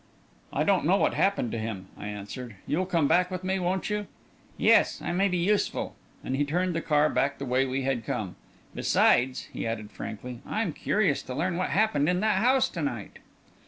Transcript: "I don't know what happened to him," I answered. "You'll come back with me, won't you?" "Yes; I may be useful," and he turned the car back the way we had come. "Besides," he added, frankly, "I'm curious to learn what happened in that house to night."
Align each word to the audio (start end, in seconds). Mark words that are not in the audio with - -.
"I 0.51 0.63
don't 0.63 0.87
know 0.87 0.97
what 0.97 1.13
happened 1.13 1.51
to 1.51 1.59
him," 1.59 1.85
I 1.95 2.07
answered. 2.07 2.55
"You'll 2.65 2.87
come 2.87 3.07
back 3.07 3.29
with 3.29 3.43
me, 3.43 3.59
won't 3.59 3.87
you?" 3.91 4.07
"Yes; 4.57 4.99
I 4.99 5.11
may 5.11 5.27
be 5.27 5.37
useful," 5.37 5.95
and 6.23 6.35
he 6.35 6.43
turned 6.43 6.73
the 6.75 6.81
car 6.81 7.07
back 7.07 7.37
the 7.37 7.45
way 7.45 7.67
we 7.67 7.83
had 7.83 8.03
come. 8.03 8.35
"Besides," 8.73 9.43
he 9.53 9.67
added, 9.67 9.91
frankly, 9.91 10.39
"I'm 10.43 10.73
curious 10.73 11.21
to 11.21 11.35
learn 11.35 11.55
what 11.55 11.69
happened 11.69 12.09
in 12.09 12.19
that 12.21 12.39
house 12.39 12.67
to 12.69 12.81
night." 12.81 13.19